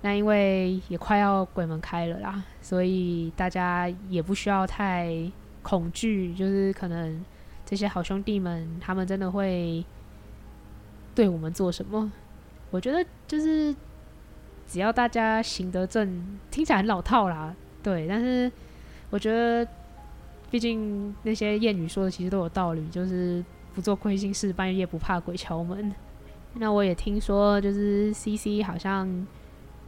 [0.00, 5.30] 那因为也快要鬼门开了啦，所以大家也不需要太
[5.62, 6.32] 恐惧。
[6.32, 7.22] 就是可能
[7.66, 9.84] 这些好兄弟们，他们真的会
[11.14, 12.10] 对我们做什么？
[12.70, 13.76] 我觉得就是
[14.66, 18.08] 只要大家行得正，听起来很老套啦，对。
[18.08, 18.50] 但是
[19.10, 19.68] 我觉得。
[20.50, 25.92] 毕竟那些谚语说的其实都有道理，就是不做亏心事，半夜不怕鬼敲门。
[26.54, 29.26] 那我也听说，就是 CC 好像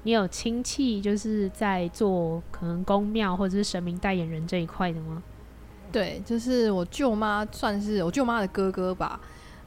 [0.02, 5.22] 你有亲戚就是在做可能宫庙或者是神明代言人这一块的吗？
[5.92, 9.20] 对，就是我舅妈算是我舅妈的哥哥吧。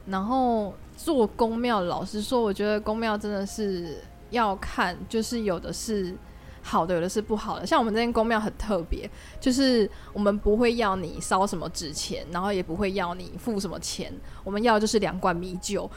[0.06, 3.96] 然后做宫庙，老实说，我觉得宫庙真的是
[4.30, 6.14] 要看，就是有的是。
[6.62, 7.66] 好的，有的是不好的。
[7.66, 14.12] 像我们这间公庙很特别，就是我们不会要你烧什么纸钱，然后也不会要你付什么钱，
[14.44, 15.90] 我们要就是两罐米酒。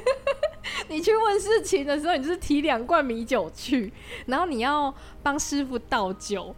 [0.88, 3.92] 你去问事情的时候，你就是提两罐米酒去，
[4.26, 6.54] 然后你要帮师傅倒酒，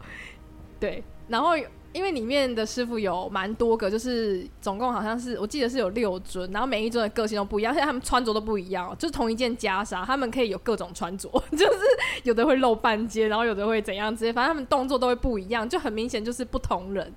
[0.79, 1.51] 对，然后。
[1.93, 11.79] 因为里面的师傅有蛮多个，就是总共好像是我记得是有六尊，然后每一尊的个性都不一样，而且他们穿着都不一样，就是同一件袈裟，他们可以有各种穿着，就是
[12.23, 17.13] 有的会露半截，然后有的会怎样之类，反正他们动作都会不一样，就很明显就是不同人。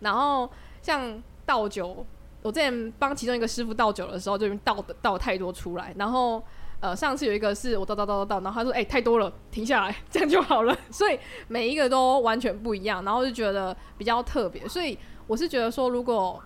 [0.00, 0.48] 然后
[0.82, 2.04] 像倒酒，
[2.42, 6.42] 我之前帮其中一个师傅倒酒的时候，就倒的倒太多出来，然后。
[6.80, 10.74] 呃，上次有一个是我倒倒倒倒倒，然后他说：“哎、太多了，停下来，这样就好了。
[10.90, 14.66] ”所以每一个都完全不一样，然后就觉得比较特别。
[14.66, 16.42] 所以我是觉得说，如果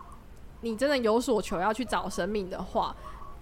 [0.63, 2.95] 你真的有所求要去找神明的话，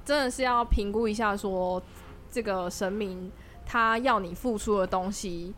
[0.04, 1.82] 真的是要评估一下，说
[2.30, 3.32] 这个神明
[3.64, 5.54] 他要你付出的东西，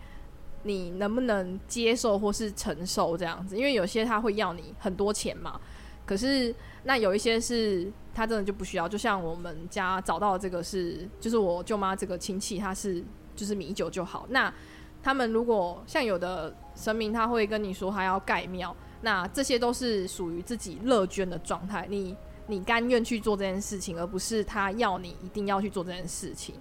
[0.63, 3.57] 你能不能接受或是承受这样子？
[3.57, 5.61] 因为有些他会要你很多钱嘛，
[6.07, 7.93] 可是那有一些是。
[8.17, 13.03] 他真的就不需要，就像我们家找到这个是，就是我舅妈这个亲戚，他是
[13.35, 14.25] 就是米酒就好。
[14.29, 14.55] 那
[15.03, 26.55] 他们如果像有的神明，他会跟你说他要盖庙，那这些都是属于自己乐捐的状态，你你甘愿去做这件事情，而不是他要你一定要去做这件事情。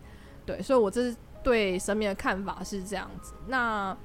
[0.47, 3.35] 对，所以我这是对神明的看法是这样子。
[3.45, 3.95] 那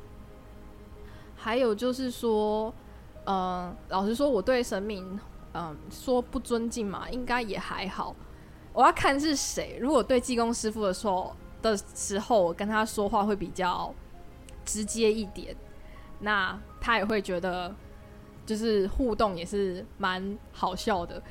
[1.35, 2.75] 还有就是说，
[3.25, 5.19] 嗯、老实说，我对神明。
[5.55, 8.15] 嗯，说不尊敬嘛，应该也还好。
[8.73, 9.79] 我要看是谁。
[9.81, 13.93] 如果对济公师傅的时候的时候，我跟他说话会比较
[14.65, 15.57] 直接一点。
[16.21, 17.75] 那他也会觉得
[18.45, 21.23] 就是互动也是蛮好笑的。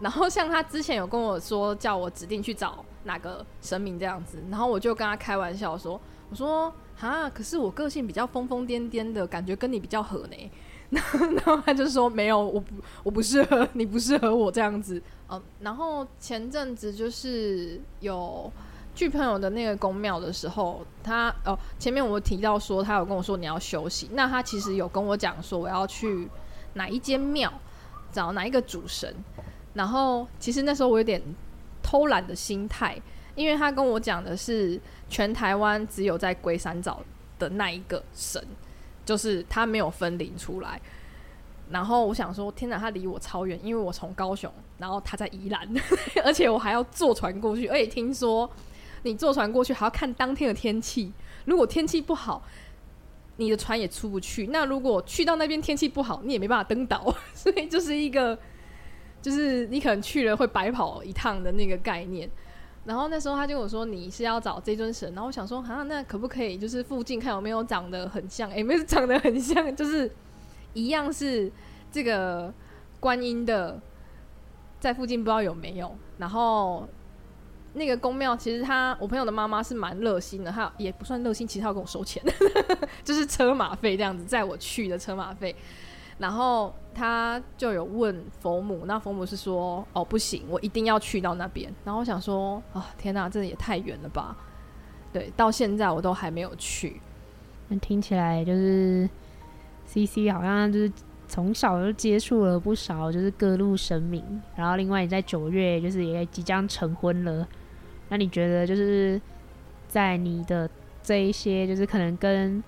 [0.00, 6.00] 然后像他之前有跟我说叫我指定去找哪个神明这样子，然后我就跟他开玩笑说
[6.30, 10.36] ：“我说啊，可是我个性比较疯疯癫癫的，感觉跟你比较合呢。”
[11.36, 18.52] 然后他就说：“没有，我不，我不适合，你不适合我这样子。”嗯，然后前阵子就是有
[18.94, 26.28] 去朋友的那个公庙的时候，他哦，前面我提到说他有跟我说你要休息，那他其实有跟我讲说我要去
[26.74, 27.52] 哪一间庙
[28.12, 29.14] 找哪一个主神。
[29.72, 31.20] 然后其实那时候我有点
[31.82, 32.96] 偷懒的心态，
[33.34, 37.02] 因为他跟我讲的是全台湾只有在龟山找
[37.38, 38.40] 的那一个神，
[39.04, 40.80] 就是他没有分灵出来。
[41.70, 45.68] 然后我想说，天哪，他离我超远，因为我从高雄，然后他在宜兰，
[46.24, 47.66] 而且我还要坐船过去。
[47.68, 48.48] 而且听说
[49.02, 51.12] 你坐船过去还要看当天的天气，
[51.46, 52.42] 如果天气不好，
[53.36, 54.48] 你的船也出不去。
[54.48, 58.38] 那如果去到那边天气不好，你也没办法登岛， 所以就是一个。
[59.22, 62.28] 就是你可能去了会白跑一趟的那个概念，
[62.84, 68.50] 然后那时候他就跟我说，你是要找这尊神，然后我想说啊，那可不可以就是附近看有没有长得很像？
[68.50, 70.10] 诶、没有长得很像，就是
[70.74, 71.50] 一样是
[71.90, 72.52] 这个
[73.00, 73.80] 观音的，
[74.78, 75.96] 在附近不知道有没有。
[76.18, 76.86] 然后
[77.72, 82.22] 那个宫庙其实他我朋友的妈妈是蛮热心的，她也不算热心，其实她要跟我收钱，
[83.02, 85.56] 就是车马费这样子，载我去的车马费。
[86.18, 94.36] 然后他就有问佛母，那佛母是说：“哦，不行，我一定要去到那边。”然后我想说：“啊、哦，天哪，这也太远了吧？”
[95.12, 97.00] 对，到现在我都还没有去。
[97.68, 99.08] 那听起来就是
[99.86, 100.92] CC 好像就是
[101.26, 104.42] 从小就接触了不少，就是各路神明。
[104.54, 107.46] 然后另外你在九月就是也即将成婚了，
[108.08, 109.20] 那你觉得就是
[109.88, 110.68] 在你的
[111.02, 112.62] 这一些就是可能跟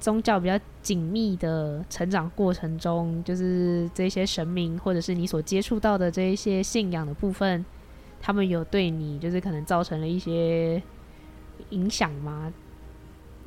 [0.00, 7.64] 宗教比较紧密的成长过程中，就是这些神明，或者是你所接触到的这一些信仰的部分，
[8.20, 10.82] 他们有对你就是可能造成了一些
[11.70, 12.52] 影响吗？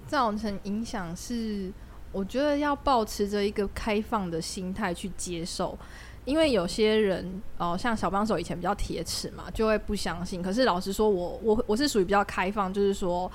[0.08, 1.72] 造成影响是，
[2.12, 5.78] 我觉得要保持着一个开放的心态去接受，
[6.26, 10.42] 因为有些人哦，像小帮手以前比较铁齿嘛，就会不相信。
[10.42, 13.32] 可是老实说我，我我我是属于比较开放，就是说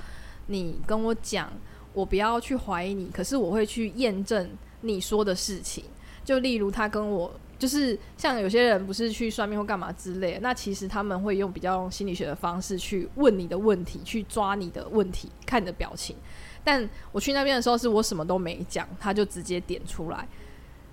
[0.49, 1.49] 你跟我讲。
[1.93, 4.49] 我不要去怀疑你，可是我会去验证
[4.81, 5.85] 你说的事情。
[6.25, 16.15] 就例如他跟我，就是像有些人不是去算命或干嘛之类的，那其实他们会用比较用心理学的方式去问你的问题，去抓你的问题，看你的表情。
[16.63, 20.29] 但我去那边的时候，是我什么都没讲，他就直接点出来。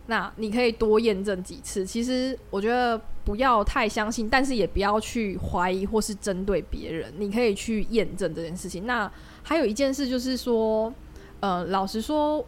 [0.07, 1.85] 那你可以多验证几次。
[1.85, 7.13] 其实我觉得不要太相信，但是也不要去怀疑或是针对别人。
[7.19, 8.87] 你可以去验证这件事情。
[8.87, 9.11] 那
[9.43, 10.93] 还有一件事就是说，
[11.39, 12.45] 呃，老实说，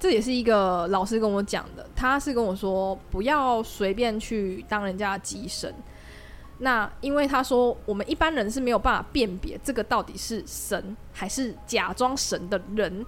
[0.00, 1.88] 这也是一个老师跟我讲的。
[1.94, 5.72] 他是跟我说，不要随便去当人家的乩身。
[6.58, 13.06] 那因为他说，我们一般人是没有办法辨别这个到底是神还是假装神的人，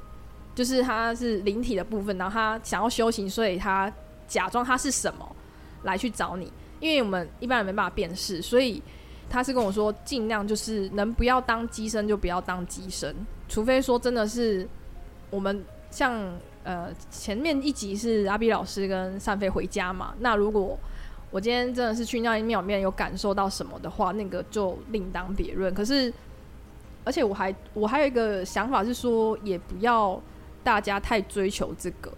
[0.55, 3.93] 就是他是灵体的部分，然后他想要修行，所以他
[4.29, 5.37] 假装他是什么
[5.83, 6.53] 来去找你。
[6.79, 8.81] 因为我们一般人没办法辨识，所以。
[9.29, 13.15] 他是跟我说，尽量就是能不要当机身就不要当机身，
[13.49, 14.69] 除非说真的是
[15.31, 16.15] 我们像
[16.63, 20.79] 呃前面一集是阿 B 老师跟善飞回家嘛，那如果
[21.31, 25.75] 我今天真的是去那庙里面有感受到什么的话，那个就另当别论。
[25.75, 26.13] 可是，
[27.03, 30.21] 而且我还我还有一个想法是说，也不要
[30.63, 32.13] 大家太追求这个，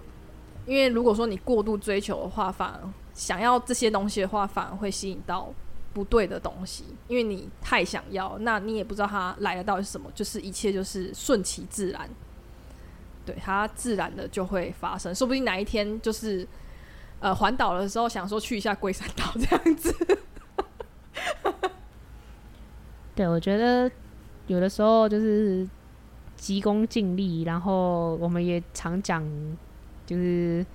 [0.66, 2.80] 因为如果说你过度追求的话，反而
[3.14, 5.48] 想要这些东西的话，反而会吸引到。
[5.96, 12.06] 不对的东西，因为你太想要，那你也不知道它来的到底是什么，就是一切就是顺其自然，
[13.24, 16.46] 对，它自然的就会发生，说不定哪一天就是
[17.18, 19.96] 呃环岛的时候想说去一下龟山岛这样子。
[23.16, 23.90] 对，我觉得
[24.48, 25.66] 有的时候就是
[26.36, 29.24] 急功近利，然后我们也常讲
[30.04, 30.66] 就是。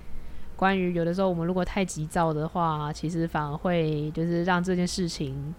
[0.62, 5.52] 关于有的时候，我们如果太急躁的话，其实反而会就是让这件事情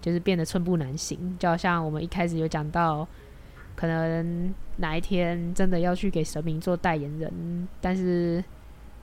[0.00, 1.36] 就是变得寸步难行。
[1.38, 3.06] 就好像我们一开始有讲到，
[3.76, 8.42] 可能哪一天真的要去给神明做代言人，但是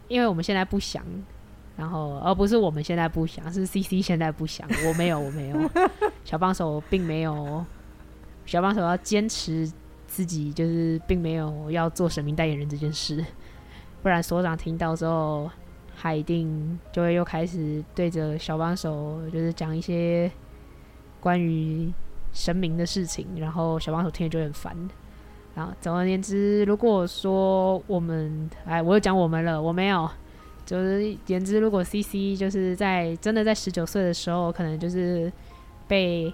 [0.09, 1.01] 因为我们现在不想，
[1.77, 4.67] 然后而不是我们现在不想，是 CC 现在不想。
[4.85, 5.57] 我没有，我没有，
[6.25, 7.65] 小帮手并没有，
[8.45, 9.65] 小帮手要坚持
[10.07, 13.25] 自己，就是并没有要做神明代言人这件事。
[14.01, 15.49] 不然所长听到之后，
[15.99, 20.31] 他一定就会又开始对着小帮手，就是讲一些
[21.19, 21.91] 关于
[22.31, 24.75] 神明的事情，然后小帮手听了就很烦。
[25.55, 30.09] 然后总而言之，如果说我们，哎，我又讲我们了，我没有。
[30.65, 35.31] 就是言之，如果 CC 就是在真的在十九岁的时候，可能就是
[35.87, 36.31] 被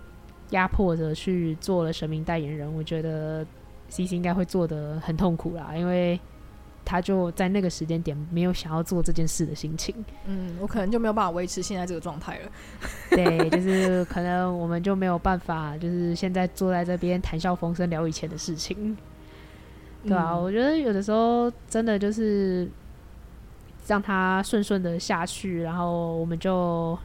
[0.50, 3.46] 压迫着去做了神明代言人，我觉得
[3.90, 6.20] CC 应该会做得很痛苦啦，因为
[6.86, 9.94] 他就在那个时间点没有想要做这件事的心情。
[10.26, 12.52] 嗯，我可能就没有办法维持现在这个状态了。
[13.12, 18.98] 对，就是可能我们就没有办法，就是现在坐在这边谈笑风生聊以前的事情，
[20.04, 20.32] 对吧、啊？
[20.34, 22.70] 嗯、我觉得有的时候真的就是。
[23.86, 26.98] 让它顺顺的下去，然后我们就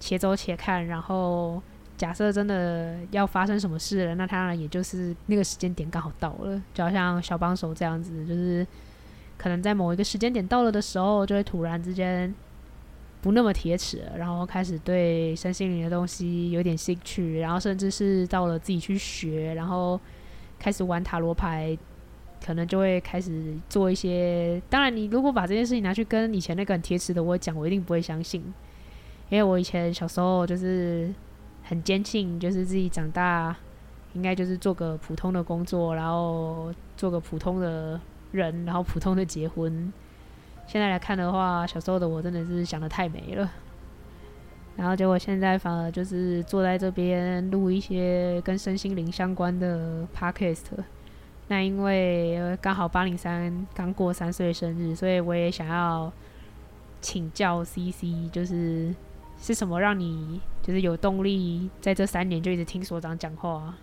[0.00, 0.86] 且走且看。
[0.86, 1.62] 然后
[1.98, 8.66] 假设真的要发生什么事了，那当然也就是那个时间点刚好到了，就好像小帮手这样子，就是
[9.38, 12.34] 可能在某一个时间点到了的时候，就会突然之间
[13.22, 19.98] 不那么铁齿，然后开始对身心灵的东西有点兴趣，然后甚至是到了自己去学，然后
[20.58, 21.78] 开始玩塔罗牌。
[22.40, 24.62] 可能就会开始做一些。
[24.70, 28.40] 当然，你如果把这件事情拿去跟以前那个很铁齿的我讲，我一定不会相信。
[29.28, 31.12] 因为我以前小时候就是
[31.64, 33.54] 很坚信，就是自己长大
[34.14, 38.00] 应该就是做个普通的工作，然后做个普通的
[38.32, 39.92] 人，然后普通的结婚。
[40.66, 43.50] 现在来看的话，小时候的我真的是想得太美了。
[44.76, 50.66] 然后结果现在反而就是坐在这边录一些跟身心灵相关的 podcast。
[51.48, 56.12] 那因为刚好八零三刚过三岁生日，所以我也想要
[57.00, 58.94] 请教 CC，就是
[59.40, 63.74] 是什么让你就是有动力在这三年就一直听所长讲话？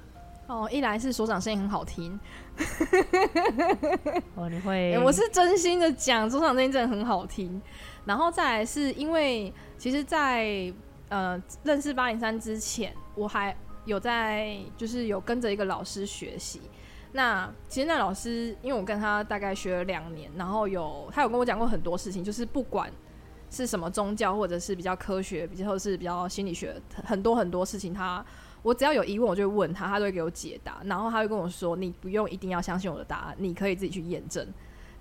[0.48, 2.20] 哦，一来是所长声音很好听，
[4.36, 7.62] 哦，你会、欸，我是真心的讲，所长声音真的很好听。
[8.06, 10.74] 然后再来是因为，其实在，在
[11.10, 16.62] 呃认识八零三之前，我还有在就是有跟着一个老师学习。
[17.12, 22.92] 那其实那老师，因为我跟他大概学了两年，然后有他有跟我讲过很多事情，就是不管
[23.50, 28.26] 是什么宗教，或者是比较科学，比较是比较心理学，很多很多事情他，他
[28.66, 30.82] 我只要有疑问，我就会问他，他都会给我解答。
[30.86, 34.44] 然后他会跟我说：“你不用一定要相信我的答案，你可以自己去验证。”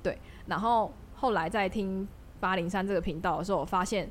[0.03, 0.19] 对。
[0.45, 2.07] 然后后来在听
[2.39, 4.11] 八零三这个频道的时候，我发现，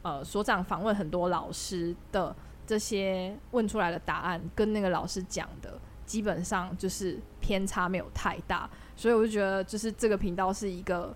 [0.00, 2.34] 呃，所长访问很多老师的
[2.66, 5.78] 这些问出来的答案，跟那个老师讲的。
[6.06, 11.12] 基本上就是偏差没有太大，所以我就觉得就是这个频道是一个，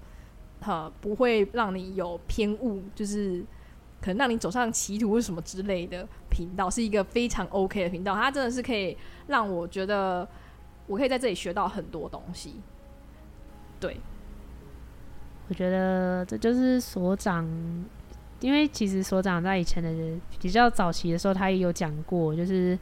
[0.66, 3.44] 呃，不会让你有偏误，就是
[4.00, 8.14] 可能让你走上歧途或什么之类的频道，是一个非常 OK 的频道。
[8.14, 8.96] 它真的是可以
[9.26, 10.26] 让我觉得
[10.86, 12.54] 我可以在这里学到很多东西。
[13.78, 13.96] 对，
[15.48, 17.44] 我觉得这就是所长，
[18.40, 22.78] 因为其实所长在以前的比较早期的时候，他也有讲过，就是。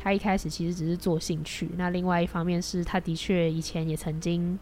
[0.00, 4.56] 他一开始其实只是做兴趣，那另外一方面是他的确以前也曾经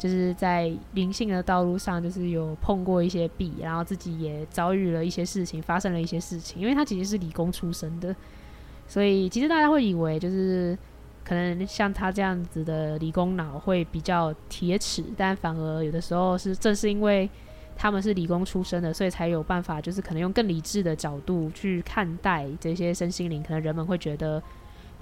[0.00, 6.60] 就是在灵性的道路上，就是有碰过一些壁，然后自己也遭遇了一些事情，发生了一些事情。
[6.60, 8.16] 因为他其实是理工出身的，
[8.88, 10.76] 所以其实大家会以为就是
[11.22, 17.28] 可能像他这样子的理工脑会比较铁齿，但反而有的时候是正是因为
[17.76, 24.42] 他们是理工出身的，所以才有办法就是可能用更理智的角度去看待这些身心灵，可能人们会觉得。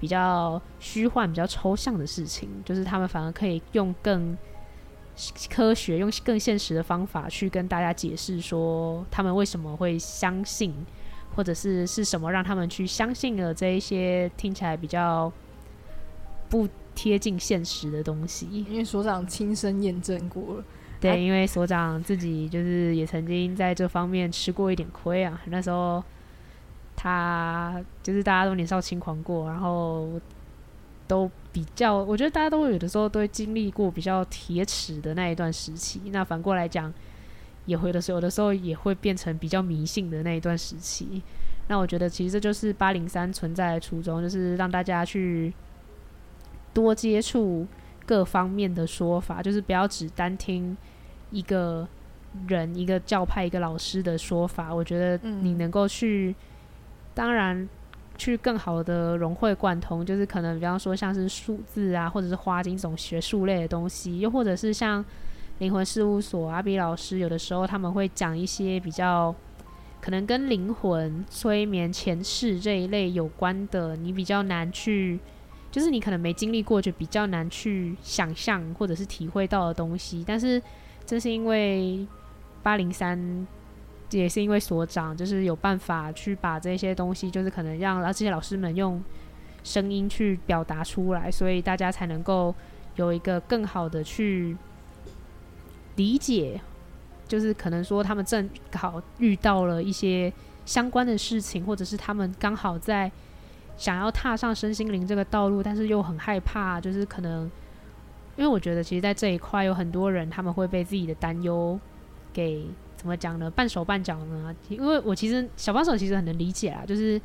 [0.01, 4.37] 比较虚幻、比较抽象的事情，就是他们反而可以用更
[5.49, 10.73] 科学、用更现实的方法去跟大家解释说，他们为什么会相信，
[11.35, 15.31] 或者是是什么让他们去相信了这一些听起来比较
[16.49, 18.47] 不贴近现实的东西。
[18.51, 20.63] 因为所长亲身验证过了，
[20.99, 26.03] 对，啊、因为所长自己就是也曾经在这方面吃过一点亏啊，那时候。
[27.01, 30.09] 他就是大家都年少轻狂过，然后
[31.07, 36.01] 都比较，我觉得大家都有的时候都会经历过比较铁齿的那一段时期。
[36.11, 36.93] 那反过来讲，
[37.65, 41.21] 也会的时候，有的时候也会变成比较迷信的那一段时期。
[41.67, 45.53] 那我觉得其实这就是八零三存在的初衷，就是让大家去
[46.73, 47.65] 多接触
[48.05, 50.75] 各方面的说法，就是不要只单听
[51.31, 51.87] 一个
[52.47, 54.73] 人、一个教派、一个老师的说法。
[54.73, 56.35] 我觉得你能够去。
[57.15, 57.67] 当然，
[58.19, 65.03] 去更好的融会贯通，就是可能比方说像是数字啊，或者是花精这种学术类的东西，又或者是像
[65.59, 69.33] 灵魂事务所阿比老师，有的时候他们会讲一些比较
[70.01, 75.17] 可能跟灵魂、催眠、前世这一类有关的，你比较难去，
[75.71, 80.23] 就是你可能没经历过，就比较难去想象或者是体会到的东西。
[80.27, 80.61] 但是
[81.05, 82.05] 正是因为
[82.61, 83.47] 八零三。
[84.11, 89.03] 也是因为所长就是有办法去把这些东西，就是可能让这些老师们用
[89.63, 92.53] 声音去表达出来，所以大家才能够
[92.95, 94.55] 有一个更好的去
[95.95, 96.59] 理解，
[97.27, 100.31] 就是可能说他们正好遇到了一些
[100.65, 103.11] 相关的事情，或者是他们刚好在
[103.77, 107.43] 想要踏上身心灵这个道路，但是又很害怕，就是可能
[108.35, 111.77] 因为我觉得，其实，在这一块有很多人他们会被自己的担忧
[112.31, 112.65] 给
[112.99, 113.49] 怎么讲呢？
[113.49, 114.53] 半手半脚呢？
[114.67, 117.19] 因为我其实小帮手其实很能理解啊，就是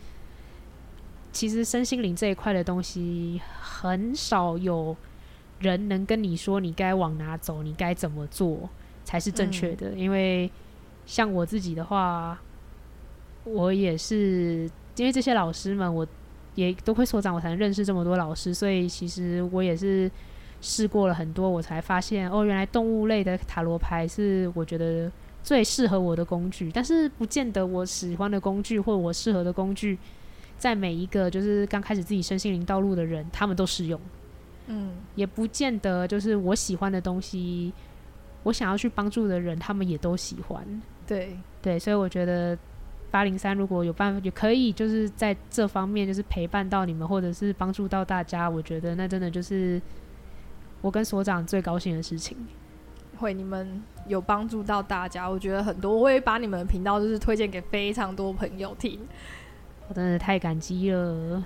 [1.33, 4.97] 其实身心灵这一块的东西，很少有
[5.59, 8.71] 人能跟你说你该往哪走，你该怎么做
[9.03, 9.89] 才是正确的。
[9.91, 9.99] 嗯。
[9.99, 10.49] 因为
[11.07, 12.39] 像我自己的话，
[13.43, 16.07] 我也是因为这些老师们，我
[16.55, 20.09] 也都会所长，我才能认识这么多老师，所以其实我也是
[20.61, 25.11] 试过了很多，我才发现哦，原来动物类的塔罗牌是我觉得。
[25.45, 29.99] 最适合我的工具，但是不见得我喜欢的工具或我适合的工具，
[30.57, 34.01] 在每一个就是刚开始自己身心灵道路的人，他们都适用。
[34.69, 37.71] 嗯，也不见得就是我喜欢的东西，
[38.43, 40.67] 我想要去帮助的人，他们也都喜欢。
[41.07, 42.57] 对对，所以我觉得
[43.11, 49.79] 八零三如果有办法，也可以就是在这方面就是陪伴到你们，或者是帮助到大家，我觉得那真的就是
[50.81, 52.35] 我跟所长最高兴的事情。
[53.17, 59.01] 会你们有帮助到大家，我觉得很多，我会把你们的频道就是推荐给非常多朋友听，
[59.89, 61.45] 我真的太感激了。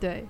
[0.00, 0.24] 对，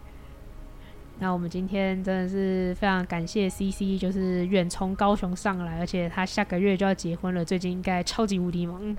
[1.18, 8.96] 那我们今天真的是非常感谢 CC，就是远从高雄上来，而且他下个月就要结婚了，最近应该超级无敌忙。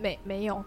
[0.00, 0.64] 没没有？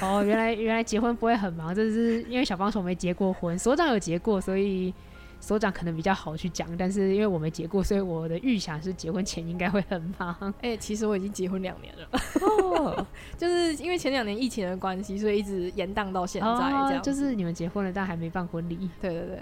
[0.00, 4.92] 哦，原来原来结婚不会很忙，这是因为小帮手没结过婚，所长有结过，所以。
[5.40, 10.36] 所长可能比较好去讲，但是因为我没结过，所以我的预想是结婚前应该会很忙。
[10.60, 12.08] 哎、欸，其实我已经结婚两年了，
[12.42, 13.06] 哦、
[13.38, 16.48] 就是因为前两年疫情的关系，所以一直延宕到现在。
[16.48, 18.90] 这样、哦、就是你们结婚了，但还没办婚礼。
[19.00, 19.40] 对对对，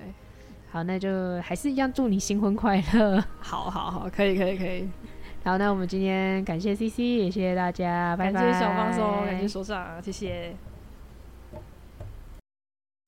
[0.71, 3.19] 好，那就还是一样祝你新婚快乐。
[3.41, 4.89] 好好好，可以可以可以。
[5.45, 8.41] 好，那我们今天感谢 CC，也谢谢大家，拜拜。
[8.41, 10.55] 感谢小帮手，感谢所长，谢谢。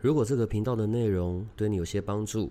[0.03, 2.51] 如果这个频道的内容对你有些帮助。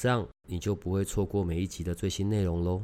[0.00, 2.80] 这样你就不会错过每一集的最新内容喽。